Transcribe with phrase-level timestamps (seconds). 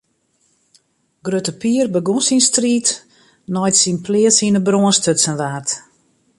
[1.25, 2.87] Grutte Pier begûn syn striid
[3.53, 5.67] nei't syn pleats yn 'e brân stutsen waard.